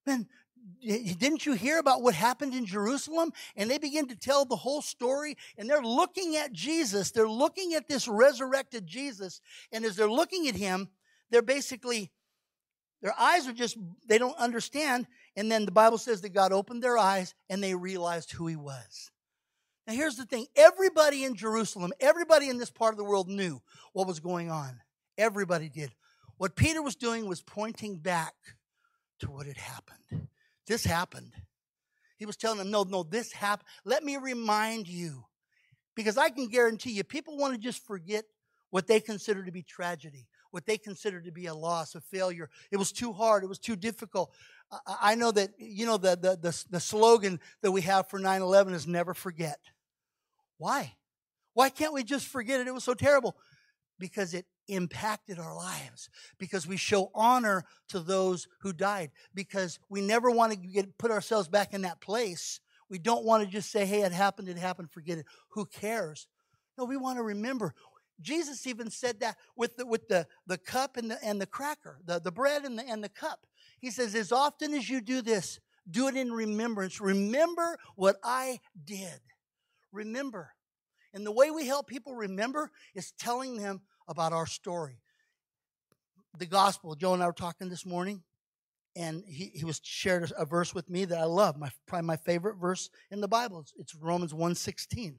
[0.06, 0.28] Man,
[0.80, 3.32] didn't you hear about what happened in Jerusalem?
[3.56, 7.10] And they begin to tell the whole story, and they're looking at Jesus.
[7.10, 9.40] They're looking at this resurrected Jesus.
[9.72, 10.88] And as they're looking at him,
[11.30, 12.12] they're basically,
[13.02, 15.06] their eyes are just, they don't understand.
[15.36, 18.56] And then the Bible says that God opened their eyes and they realized who he
[18.56, 19.10] was.
[19.86, 23.60] Now, here's the thing everybody in Jerusalem, everybody in this part of the world knew
[23.92, 24.80] what was going on.
[25.16, 25.92] Everybody did.
[26.36, 28.34] What Peter was doing was pointing back
[29.20, 30.28] to what had happened.
[30.66, 31.32] This happened.
[32.16, 33.68] He was telling them, no, no, this happened.
[33.84, 35.24] Let me remind you.
[35.96, 38.24] Because I can guarantee you, people want to just forget
[38.70, 42.48] what they consider to be tragedy, what they consider to be a loss, a failure.
[42.70, 44.32] It was too hard, it was too difficult.
[44.86, 48.40] I know that, you know, the, the, the, the slogan that we have for 9
[48.40, 49.58] 11 is never forget.
[50.58, 50.94] Why?
[51.54, 52.68] Why can't we just forget it?
[52.68, 53.36] It was so terrible.
[53.98, 56.08] Because it impacted our lives.
[56.38, 59.10] Because we show honor to those who died.
[59.34, 62.60] Because we never want to get, put ourselves back in that place.
[62.88, 65.26] We don't want to just say, hey, it happened, it happened, forget it.
[65.50, 66.28] Who cares?
[66.78, 67.74] No, we want to remember.
[68.20, 71.98] Jesus even said that with the, with the, the cup and the, and the cracker,
[72.04, 73.46] the, the bread and the, and the cup.
[73.80, 75.58] He says, As often as you do this,
[75.90, 77.00] do it in remembrance.
[77.00, 79.20] Remember what I did.
[79.92, 80.52] Remember.
[81.12, 85.00] And the way we help people remember is telling them about our story.
[86.38, 88.22] The gospel, Joe and I were talking this morning,
[88.94, 92.16] and he, he was shared a verse with me that I love, my probably my
[92.16, 93.60] favorite verse in the Bible.
[93.60, 95.18] It's, it's Romans 1:16.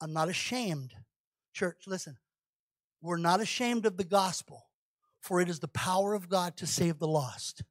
[0.00, 0.92] I'm not ashamed.
[1.52, 2.16] Church, listen.
[3.00, 4.64] We're not ashamed of the gospel,
[5.24, 7.62] for it is the power of God to save the lost.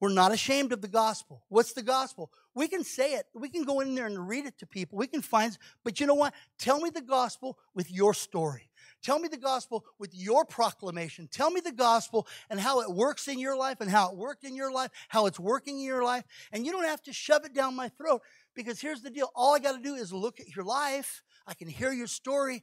[0.00, 1.42] We're not ashamed of the gospel.
[1.48, 2.30] What's the gospel?
[2.54, 3.26] We can say it.
[3.34, 4.98] We can go in there and read it to people.
[4.98, 6.34] We can find, but you know what?
[6.56, 8.70] Tell me the gospel with your story.
[9.02, 11.28] Tell me the gospel with your proclamation.
[11.28, 14.44] Tell me the gospel and how it works in your life and how it worked
[14.44, 16.22] in your life, how it's working in your life.
[16.52, 18.22] And you don't have to shove it down my throat
[18.54, 19.30] because here's the deal.
[19.34, 21.24] All I got to do is look at your life.
[21.48, 22.62] I can hear your story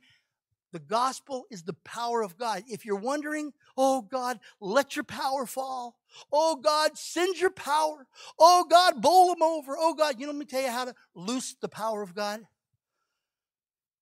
[0.76, 2.64] the gospel is the power of God.
[2.68, 5.96] If you're wondering, oh God, let your power fall.
[6.34, 8.06] Oh God, send your power.
[8.38, 9.78] Oh God, bowl them over.
[9.80, 12.42] Oh God, you know, let me tell you how to loose the power of God.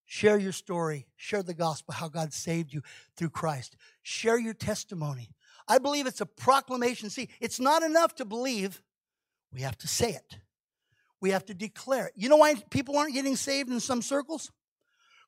[0.06, 1.06] Share your story.
[1.16, 2.82] Share the gospel, how God saved you
[3.18, 3.78] through Christ.
[4.02, 5.30] Share your testimony.
[5.68, 7.12] I believe it's a proclamation.
[7.12, 8.82] See, it's not enough to believe,
[9.54, 10.40] we have to say it.
[11.22, 12.14] We have to declare it.
[12.16, 14.52] You know why people aren't getting saved in some circles?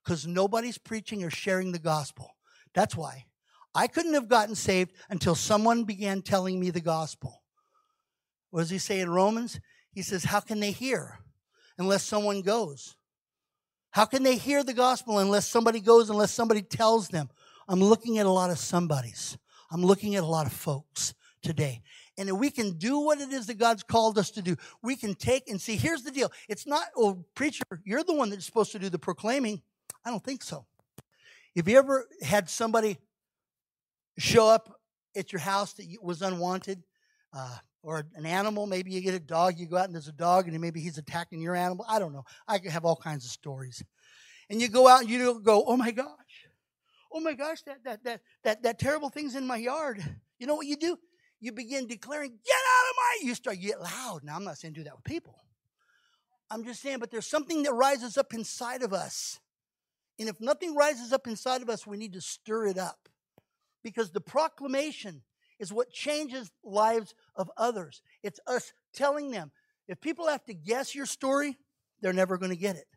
[0.05, 2.35] Because nobody's preaching or sharing the gospel.
[2.75, 3.25] That's why.
[3.73, 7.41] I couldn't have gotten saved until someone began telling me the gospel.
[8.51, 9.59] What does he say in Romans?
[9.91, 11.19] He says, How can they hear
[11.77, 12.95] unless someone goes?
[13.91, 17.29] How can they hear the gospel unless somebody goes, unless somebody tells them?
[17.67, 19.37] I'm looking at a lot of somebodies.
[19.71, 21.81] I'm looking at a lot of folks today.
[22.17, 24.95] And if we can do what it is that God's called us to do, we
[24.95, 25.75] can take and see.
[25.75, 28.99] Here's the deal it's not, oh, preacher, you're the one that's supposed to do the
[28.99, 29.61] proclaiming.
[30.05, 30.65] I don't think so.
[31.55, 32.97] Have you ever had somebody
[34.17, 34.79] show up
[35.15, 36.83] at your house that was unwanted?
[37.33, 40.11] Uh, or an animal, maybe you get a dog, you go out and there's a
[40.11, 41.85] dog and maybe he's attacking your animal.
[41.87, 42.23] I don't know.
[42.47, 43.83] I could have all kinds of stories.
[44.49, 46.47] And you go out and you go, oh my gosh,
[47.11, 50.03] oh my gosh, that, that, that, that, that terrible thing's in my yard.
[50.39, 50.97] You know what you do?
[51.39, 54.23] You begin declaring, get out of my, you start, get loud.
[54.23, 55.35] Now, I'm not saying do that with people.
[56.49, 59.39] I'm just saying, but there's something that rises up inside of us
[60.19, 63.09] and if nothing rises up inside of us, we need to stir it up.
[63.83, 65.21] Because the proclamation
[65.59, 68.01] is what changes lives of others.
[68.23, 69.51] It's us telling them.
[69.87, 71.57] If people have to guess your story,
[72.01, 72.87] they're never going to get it.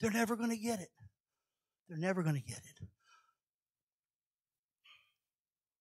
[0.00, 0.90] They're never going to get it.
[1.88, 2.86] They're never going to get it.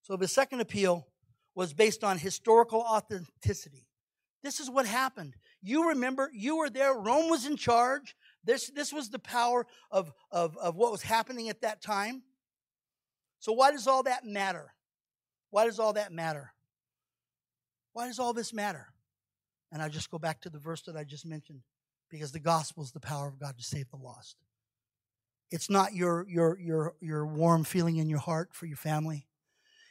[0.02, 1.08] So the second appeal
[1.54, 3.88] was based on historical authenticity.
[4.44, 5.36] This is what happened.
[5.62, 8.16] You remember, you were there, Rome was in charge.
[8.48, 12.24] This, this was the power of, of, of what was happening at that time.
[13.40, 14.74] So, why does all that matter?
[15.52, 16.54] Why does all that matter?
[17.92, 18.88] Why does all this matter?
[19.72, 21.62] And I just go back to the verse that I just mentioned
[22.10, 24.38] because the gospel is the power of God to save the lost.
[25.52, 29.27] It's not your, your, your, your warm feeling in your heart for your family.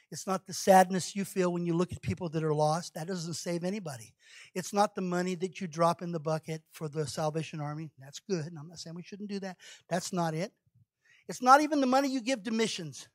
[0.09, 2.93] It's not the sadness you feel when you look at people that are lost.
[2.93, 4.13] That doesn't save anybody.
[4.55, 7.91] It's not the money that you drop in the bucket for the Salvation Army.
[7.99, 8.45] That's good.
[8.45, 9.57] And I'm not saying we shouldn't do that.
[9.89, 10.53] That's not it.
[11.27, 13.09] It's not even the money you give to missions.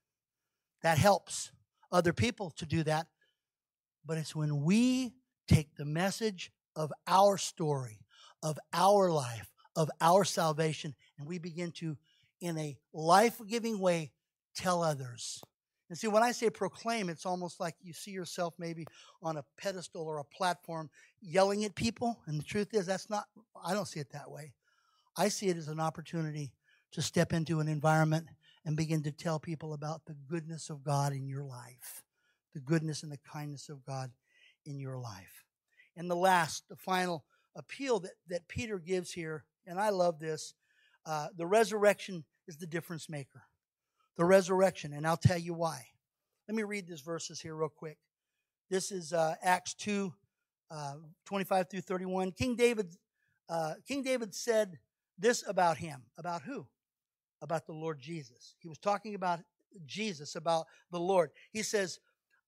[0.83, 1.50] That helps
[1.90, 3.07] other people to do that.
[4.05, 5.14] But it's when we
[5.48, 8.00] take the message of our story,
[8.42, 11.96] of our life, of our salvation, and we begin to,
[12.40, 14.12] in a life giving way,
[14.55, 15.42] tell others
[15.92, 18.87] and see, when I say proclaim, it's almost like you see yourself maybe
[19.22, 20.88] on a pedestal or a platform
[21.20, 22.18] yelling at people.
[22.24, 23.26] And the truth is, that's not,
[23.62, 24.55] I don't see it that way.
[25.18, 26.55] I see it as an opportunity
[26.92, 28.28] to step into an environment
[28.64, 32.02] and begin to tell people about the goodness of God in your life,
[32.55, 34.12] the goodness and the kindness of God
[34.64, 35.44] in your life.
[35.94, 40.55] And the last, the final appeal that, that Peter gives here, and I love this
[41.05, 43.42] uh, the resurrection is the difference maker
[44.16, 45.87] the resurrection, and I'll tell you why.
[46.48, 47.98] Let me read these verses here real quick.
[48.68, 50.12] This is uh, Acts 2,
[50.70, 50.94] uh,
[51.27, 52.33] 25 through 31.
[52.33, 52.96] King David,
[53.48, 54.79] uh, King David said
[55.18, 56.03] this about him.
[56.18, 56.66] About who?
[57.40, 58.55] About the Lord Jesus.
[58.59, 59.40] He was talking about
[59.87, 61.31] Jesus, about the Lord.
[61.53, 61.98] He says,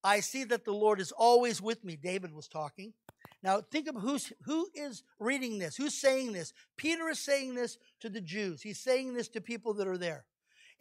[0.02, 1.96] I see that the Lord is always with me.
[1.96, 2.92] David was talking.
[3.42, 6.52] Now think of who's who is reading this, who's saying this.
[6.76, 8.62] Peter is saying this to the Jews.
[8.62, 10.24] He's saying this to people that are there.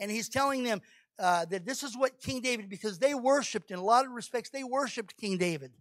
[0.03, 0.81] And he's telling them
[1.17, 4.49] uh, that this is what King David, because they worshiped, in a lot of respects,
[4.49, 5.71] they worshiped King David.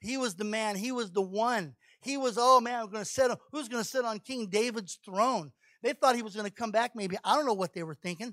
[0.00, 1.74] He was the man, he was the one.
[2.00, 4.46] He was, oh man, I'm going to sit on, who's going to sit on King
[4.46, 5.52] David's throne?
[5.82, 7.18] They thought he was going to come back, maybe.
[7.22, 8.32] I don't know what they were thinking.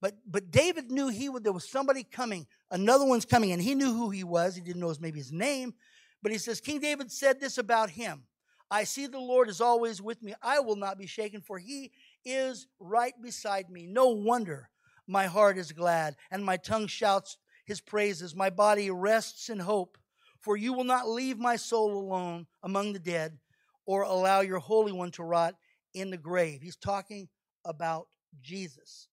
[0.00, 3.76] But, but David knew he would, there was somebody coming, another one's coming, and he
[3.76, 4.56] knew who he was.
[4.56, 5.74] He didn't know his, maybe his name,
[6.22, 8.24] But he says, King David said this about him
[8.70, 10.34] I see the Lord is always with me.
[10.42, 11.92] I will not be shaken, for he
[12.24, 13.86] is right beside me.
[13.86, 14.70] No wonder
[15.06, 18.34] my heart is glad, and my tongue shouts his praises.
[18.34, 19.98] My body rests in hope,
[20.40, 23.38] for you will not leave my soul alone among the dead
[23.86, 25.54] or allow your Holy One to rot
[25.92, 26.60] in the grave.
[26.62, 27.28] He's talking
[27.64, 28.08] about
[28.40, 29.08] Jesus.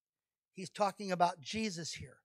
[0.54, 2.17] He's talking about Jesus here.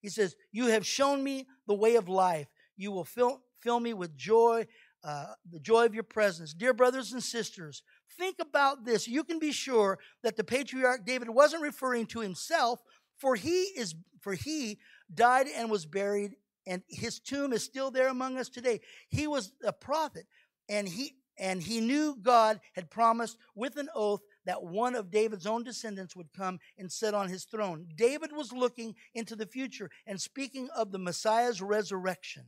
[0.00, 2.48] He says, You have shown me the way of life.
[2.76, 4.66] You will fill, fill me with joy,
[5.04, 6.54] uh, the joy of your presence.
[6.54, 7.82] Dear brothers and sisters,
[8.18, 9.06] think about this.
[9.06, 12.82] You can be sure that the patriarch David wasn't referring to himself,
[13.18, 14.78] for he is for he
[15.12, 16.36] died and was buried,
[16.66, 18.80] and his tomb is still there among us today.
[19.10, 20.26] He was a prophet,
[20.68, 25.46] and he and he knew God had promised with an oath that one of David's
[25.46, 27.86] own descendants would come and sit on his throne.
[27.96, 32.44] David was looking into the future and speaking of the Messiah's resurrection.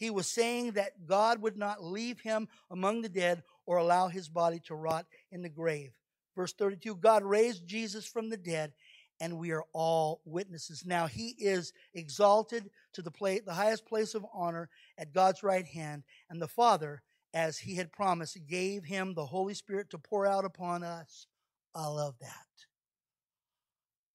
[0.00, 4.30] He was saying that God would not leave him among the dead or allow his
[4.30, 5.92] body to rot in the grave.
[6.34, 8.72] Verse 32 God raised Jesus from the dead,
[9.20, 10.86] and we are all witnesses.
[10.86, 15.66] Now he is exalted to the, place, the highest place of honor at God's right
[15.66, 17.02] hand, and the Father
[17.34, 21.26] as he had promised, gave him the Holy Spirit to pour out upon us.
[21.74, 22.46] I love that.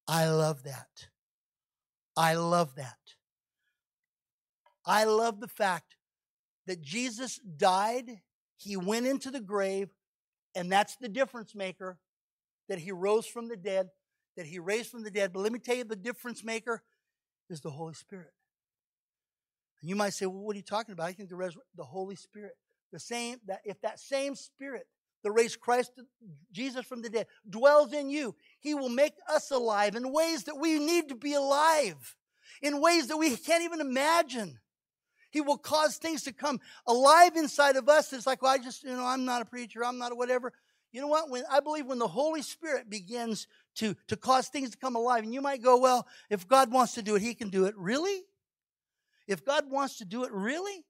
[0.08, 1.10] I love that.
[2.17, 3.14] I love that.
[4.86, 5.95] I love the fact
[6.67, 8.21] that Jesus died,
[8.58, 9.89] he went into the grave,
[10.56, 11.98] and that's the difference maker
[12.69, 13.89] that he rose from the dead,
[14.38, 15.34] that he raised from the dead.
[15.34, 16.84] But let me tell you, the difference maker
[17.50, 18.32] is the Holy Spirit.
[19.82, 21.08] And you might say, well, what are you talking about?
[21.08, 22.54] I think the, the Holy Spirit
[22.91, 24.88] the same that if that same spirit
[25.24, 25.91] that raised Christ
[26.52, 30.56] Jesus from the dead dwells in you, he will make us alive in ways that
[30.56, 32.15] we need to be alive,
[32.62, 34.60] in ways that we can't even imagine.
[35.36, 38.13] He will cause things to come alive inside of us.
[38.13, 40.54] It's like, well, I just, you know, I'm not a preacher, I'm not a whatever.
[40.93, 41.30] You know what?
[41.30, 43.45] When I believe when the Holy Spirit begins
[43.76, 46.93] to, to cause things to come alive, and you might go, well, if God wants
[46.93, 47.76] to do it, he can do it.
[47.76, 48.21] Really?
[49.28, 50.86] If God wants to do it, really?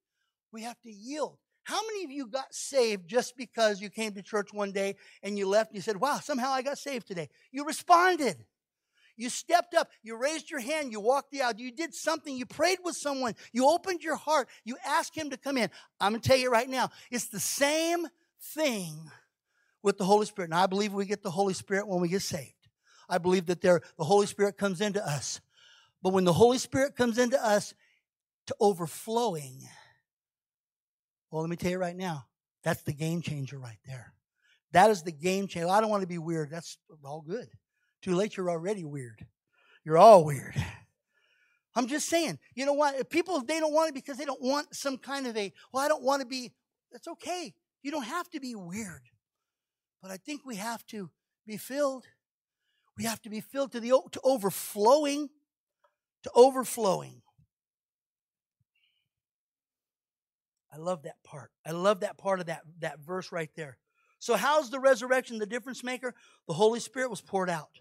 [0.52, 1.40] We have to yield.
[1.64, 5.40] How many of you got saved just because you came to church one day and
[5.40, 7.30] you left and you said, Wow, somehow I got saved today?
[7.52, 8.46] You responded.
[9.18, 12.46] You stepped up, you raised your hand, you walked the aisle, you did something, you
[12.46, 15.70] prayed with someone, you opened your heart, you asked Him to come in.
[16.00, 18.08] I'm gonna tell you right now, it's the same
[18.54, 19.10] thing
[19.82, 20.52] with the Holy Spirit.
[20.52, 22.54] And I believe we get the Holy Spirit when we get saved.
[23.08, 25.40] I believe that there, the Holy Spirit comes into us.
[26.02, 27.74] But when the Holy Spirit comes into us
[28.48, 29.62] to overflowing,
[31.32, 32.26] well, let me tell you right now,
[32.64, 34.14] that's the game changer right there.
[34.72, 35.70] That is the game changer.
[35.70, 36.50] I don't want to be weird.
[36.50, 37.48] That's all good.
[38.06, 39.26] Too late, you're already weird.
[39.84, 40.54] You're all weird.
[41.76, 43.10] I'm just saying, you know what?
[43.10, 45.88] People, they don't want it because they don't want some kind of a, well, I
[45.88, 46.54] don't want to be,
[46.92, 47.56] that's okay.
[47.82, 49.02] You don't have to be weird.
[50.04, 51.10] But I think we have to
[51.48, 52.06] be filled.
[52.96, 55.30] We have to be filled to the to overflowing,
[56.26, 57.24] to overflowing.
[60.72, 61.50] I love that part.
[61.66, 63.80] I love that part of that, that verse right there.
[64.20, 66.14] So, how's the resurrection the difference maker?
[66.48, 67.80] The Holy Spirit was poured out.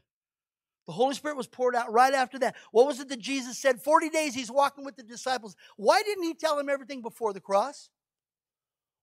[0.87, 2.57] The Holy Spirit was poured out right after that.
[2.71, 3.81] What was it that Jesus said?
[3.81, 5.57] 40 days he's walking with the disciples.
[5.77, 7.89] Why didn't he tell them everything before the cross?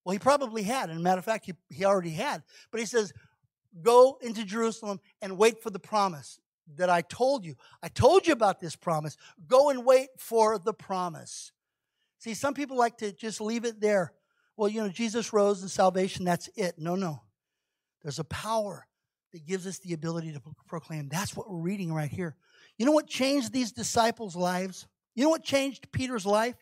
[0.03, 0.89] Well, he probably had.
[0.89, 2.43] And matter of fact, he, he already had.
[2.71, 3.13] But he says,
[3.81, 6.39] Go into Jerusalem and wait for the promise
[6.75, 7.55] that I told you.
[7.81, 9.15] I told you about this promise.
[9.47, 11.51] Go and wait for the promise.
[12.19, 14.13] See, some people like to just leave it there.
[14.57, 16.75] Well, you know, Jesus rose and salvation, that's it.
[16.77, 17.21] No, no.
[18.03, 18.87] There's a power
[19.31, 21.09] that gives us the ability to proclaim.
[21.09, 22.35] That's what we're reading right here.
[22.77, 24.87] You know what changed these disciples' lives?
[25.15, 26.55] You know what changed Peter's life?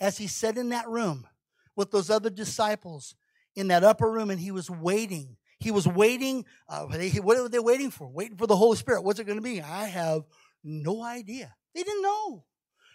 [0.00, 1.26] As he sat in that room
[1.74, 3.14] with those other disciples
[3.56, 5.36] in that upper room and he was waiting.
[5.58, 6.44] He was waiting.
[6.68, 8.08] Uh, what were they waiting for?
[8.08, 9.02] Waiting for the Holy Spirit.
[9.02, 9.60] What's it going to be?
[9.60, 10.22] I have
[10.62, 11.52] no idea.
[11.74, 12.44] They didn't know.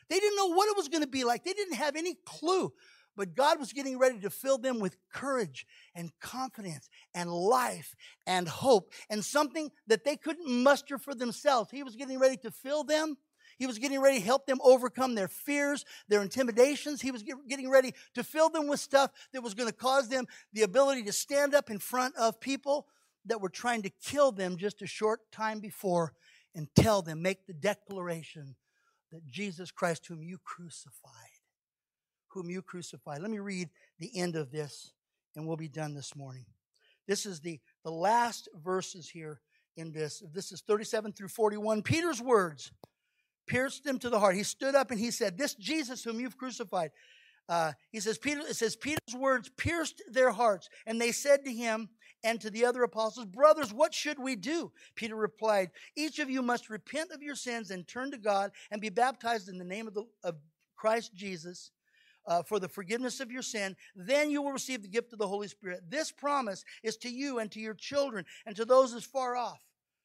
[0.09, 1.43] They didn't know what it was going to be like.
[1.43, 2.71] They didn't have any clue.
[3.16, 7.95] But God was getting ready to fill them with courage and confidence and life
[8.26, 11.70] and hope and something that they couldn't muster for themselves.
[11.72, 13.18] He was getting ready to fill them.
[13.59, 17.01] He was getting ready to help them overcome their fears, their intimidations.
[17.01, 20.26] He was getting ready to fill them with stuff that was going to cause them
[20.53, 22.88] the ability to stand up in front of people
[23.26, 26.14] that were trying to kill them just a short time before
[26.55, 28.55] and tell them, make the declaration
[29.11, 31.11] that Jesus Christ, whom you crucified,
[32.34, 33.21] whom you crucified.
[33.21, 33.69] Let me read
[33.99, 34.93] the end of this,
[35.36, 36.45] and we'll be done this morning.
[37.07, 39.41] This is the, the last verses here
[39.75, 40.23] in this.
[40.34, 41.81] This is 37 through 41.
[41.84, 42.71] Peter's words
[43.47, 44.36] pierced him to the heart.
[44.36, 46.91] He stood up and he said, This Jesus whom you've crucified,
[47.49, 51.51] Uh, he says, Peter, it says, Peter's words pierced their hearts, and they said to
[51.51, 51.89] him
[52.23, 54.71] and to the other apostles, Brothers, what should we do?
[54.95, 58.79] Peter replied, Each of you must repent of your sins and turn to God and
[58.79, 60.36] be baptized in the name of, the, of
[60.77, 61.71] Christ Jesus
[62.26, 63.76] uh, for the forgiveness of your sin.
[63.95, 65.82] Then you will receive the gift of the Holy Spirit.
[65.89, 69.59] This promise is to you and to your children and to those as far off.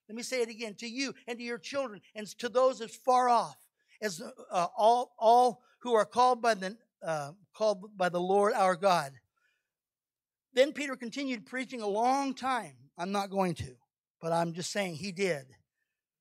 [0.09, 2.95] Let me say it again to you and to your children and to those as
[2.95, 3.57] far off
[4.01, 8.75] as uh, all, all who are called by the uh, called by the Lord our
[8.75, 9.13] God.
[10.55, 12.75] Then Peter continued preaching a long time.
[12.97, 13.77] I'm not going to,
[14.21, 15.45] but I'm just saying he did.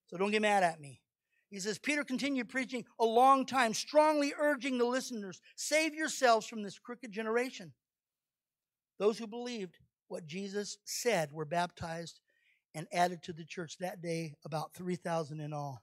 [0.07, 1.01] So don't get mad at me.
[1.49, 6.61] He says, Peter continued preaching a long time, strongly urging the listeners, save yourselves from
[6.61, 7.71] this crooked generation.
[8.99, 9.77] Those who believed
[10.09, 12.19] what Jesus said were baptized
[12.75, 15.81] and added to the church that day, about 3,000 in all.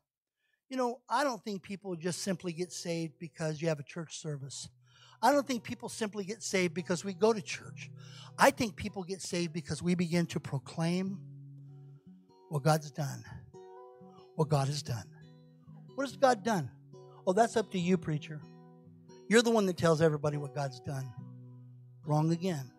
[0.69, 4.19] You know, I don't think people just simply get saved because you have a church
[4.21, 4.69] service.
[5.23, 7.91] I don't think people simply get saved because we go to church.
[8.39, 11.19] I think people get saved because we begin to proclaim
[12.51, 13.25] what God's done.
[14.37, 15.14] What God has done.
[15.95, 16.71] What has God done?
[17.27, 18.41] Oh, that's up to you, preacher.
[19.29, 21.11] You're the one that tells everybody what God's done.
[22.05, 22.71] Wrong again.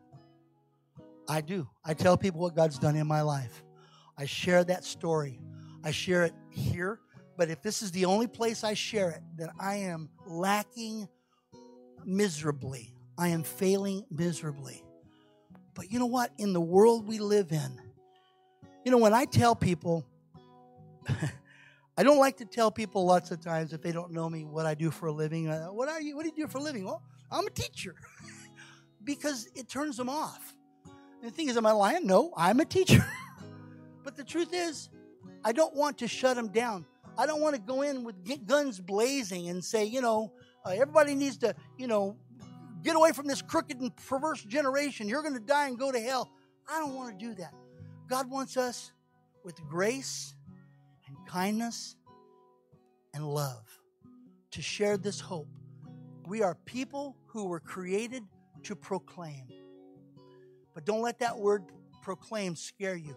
[1.28, 1.68] I do.
[1.84, 3.63] I tell people what God's done in my life.
[4.18, 5.39] I share that story.
[5.84, 6.99] I share it here,
[7.38, 11.07] but if this is the only place I share it, then I am lacking
[12.05, 12.93] miserably.
[13.18, 14.84] I am failing miserably.
[15.74, 16.32] But you know what?
[16.38, 17.82] In the world we live in,
[18.84, 20.05] you know, when I tell people,
[21.97, 24.65] I don't like to tell people lots of times if they don't know me what
[24.65, 25.47] I do for a living.
[25.47, 26.15] Uh, what are you?
[26.15, 26.83] What do you do for a living?
[26.83, 27.95] Well, I'm a teacher,
[29.03, 30.53] because it turns them off.
[31.21, 32.05] And the thing is, am I lying?
[32.05, 33.05] No, I'm a teacher.
[34.03, 34.89] but the truth is,
[35.43, 36.85] I don't want to shut them down.
[37.17, 38.15] I don't want to go in with
[38.45, 40.33] guns blazing and say, you know,
[40.65, 42.17] uh, everybody needs to, you know,
[42.83, 45.07] get away from this crooked and perverse generation.
[45.07, 46.29] You're going to die and go to hell.
[46.67, 47.53] I don't want to do that.
[48.09, 48.91] God wants us
[49.43, 50.35] with grace
[51.26, 51.95] kindness
[53.13, 53.80] and love
[54.51, 55.47] to share this hope.
[56.28, 58.23] We are people who were created
[58.63, 59.47] to proclaim.
[60.73, 61.63] But don't let that word
[62.01, 63.15] proclaim scare you.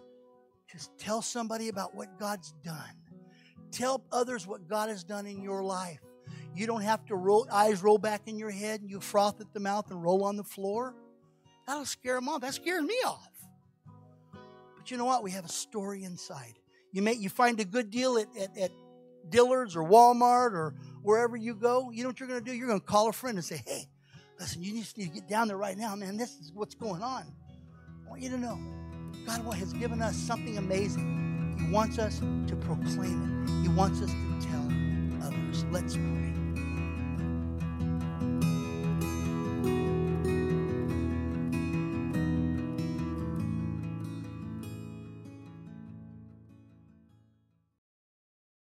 [0.71, 2.95] Just tell somebody about what God's done.
[3.71, 5.99] Tell others what God has done in your life.
[6.55, 9.53] You don't have to roll, eyes roll back in your head and you froth at
[9.53, 10.95] the mouth and roll on the floor.
[11.67, 12.41] That'll scare them off.
[12.41, 13.29] That scares me off.
[14.75, 15.23] But you know what?
[15.23, 16.59] We have a story inside.
[16.91, 18.71] You may you find a good deal at, at, at
[19.29, 21.91] Dillard's or Walmart or wherever you go.
[21.91, 22.55] You know what you're going to do?
[22.55, 23.87] You're going to call a friend and say, "Hey,
[24.39, 26.17] listen, you just need to get down there right now, man.
[26.17, 27.23] This is what's going on."
[28.05, 28.57] I want you to know,
[29.27, 31.57] God has given us something amazing.
[31.59, 33.61] He wants us to proclaim it.
[33.61, 35.63] He wants us to tell others.
[35.65, 36.38] Let's pray.